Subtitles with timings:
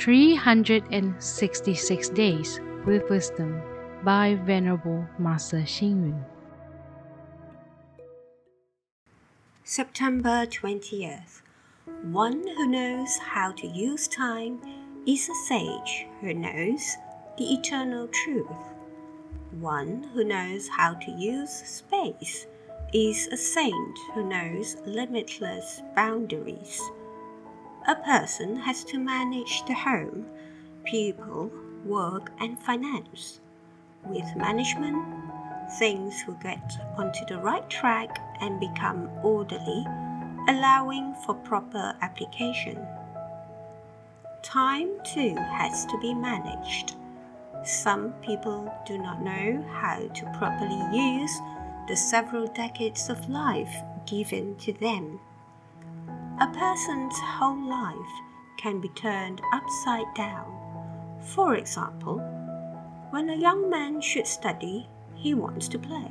[0.00, 3.60] 366 Days with Wisdom
[4.02, 6.24] by Venerable Master Xing Yun.
[9.62, 11.42] September 20th.
[12.04, 14.62] One who knows how to use time
[15.06, 16.96] is a sage who knows
[17.36, 18.48] the eternal truth.
[19.60, 22.46] One who knows how to use space
[22.94, 26.80] is a saint who knows limitless boundaries.
[27.90, 30.24] A person has to manage the home,
[30.84, 31.50] people,
[31.84, 33.40] work, and finance.
[34.04, 34.96] With management,
[35.76, 39.84] things will get onto the right track and become orderly,
[40.48, 42.78] allowing for proper application.
[44.44, 46.94] Time too has to be managed.
[47.64, 51.36] Some people do not know how to properly use
[51.88, 53.74] the several decades of life
[54.06, 55.18] given to them.
[56.40, 58.22] A person's whole life
[58.56, 60.46] can be turned upside down.
[61.20, 62.18] For example,
[63.10, 66.10] when a young man should study, he wants to play.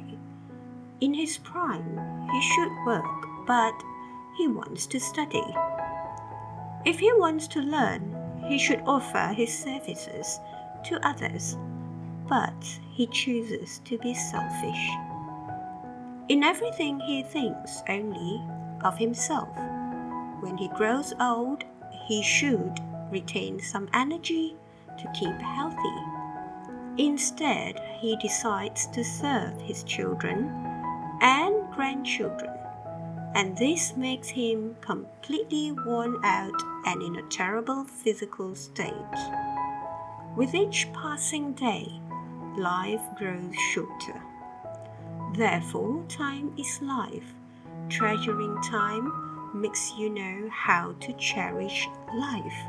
[1.01, 1.97] In his prime,
[2.31, 3.73] he should work, but
[4.37, 5.47] he wants to study.
[6.85, 8.15] If he wants to learn,
[8.47, 10.39] he should offer his services
[10.85, 11.57] to others,
[12.27, 14.89] but he chooses to be selfish.
[16.27, 18.43] In everything, he thinks only
[18.83, 19.49] of himself.
[20.41, 21.63] When he grows old,
[22.07, 22.79] he should
[23.11, 24.55] retain some energy
[24.97, 26.19] to keep healthy.
[26.97, 30.49] Instead, he decides to serve his children
[31.21, 32.53] and grandchildren,
[33.35, 38.93] and this makes him completely worn out and in a terrible physical state.
[40.35, 41.91] With each passing day,
[42.57, 44.21] life grows shorter.
[45.33, 47.33] Therefore, time is life.
[47.89, 52.59] Treasuring time makes you know how to cherish life.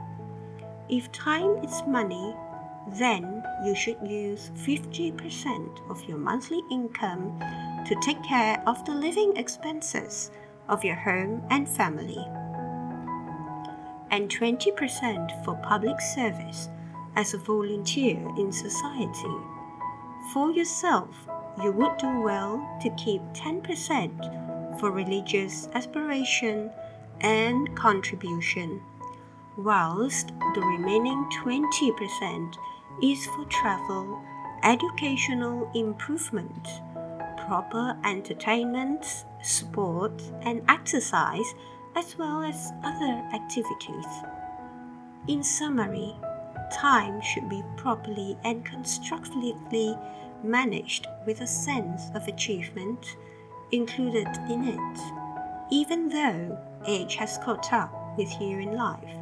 [0.88, 2.34] If time is money,
[2.98, 7.38] then you should use 50% of your monthly income
[7.86, 10.30] to take care of the living expenses
[10.68, 12.24] of your home and family,
[14.10, 16.68] and 20% for public service
[17.16, 19.36] as a volunteer in society.
[20.32, 21.28] For yourself,
[21.62, 24.49] you would do well to keep 10%
[24.80, 26.70] for religious aspiration
[27.20, 28.80] and contribution,
[29.58, 32.56] whilst the remaining 20%
[33.02, 34.22] is for travel,
[34.62, 36.66] educational improvement,
[37.46, 41.54] proper entertainment, sport, and exercise,
[41.94, 44.06] as well as other activities.
[45.28, 46.14] In summary,
[46.72, 49.94] time should be properly and constructively
[50.42, 53.16] managed with a sense of achievement
[53.72, 54.98] included in it.
[55.70, 59.14] Even though age has caught up with you in life,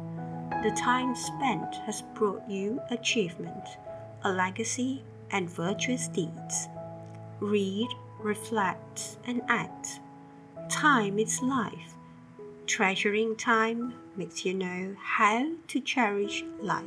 [0.63, 3.77] the time spent has brought you achievement,
[4.23, 6.67] a legacy, and virtuous deeds.
[7.39, 7.87] Read,
[8.19, 9.99] reflect, and act.
[10.69, 11.95] Time is life.
[12.65, 16.83] Treasuring time makes you know how to cherish life.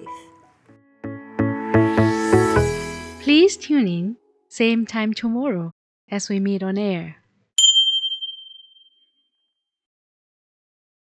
[3.20, 4.16] Please tune in,
[4.48, 5.72] same time tomorrow
[6.10, 7.21] as we meet on air.